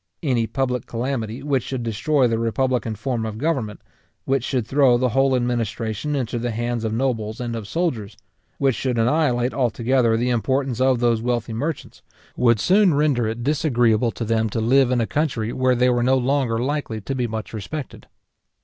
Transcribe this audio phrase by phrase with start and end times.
[0.23, 3.81] Any public calamity which should destroy the republican form of government,
[4.25, 8.17] which should throw the whole administration into the hands of nobles and of soldiers,
[8.57, 12.01] which should annihilate altogether the importance of those wealthy merchants,
[12.35, 16.01] would soon render it disagreeable to them to live in a country where they were
[16.01, 18.07] no longer likely to be much respected.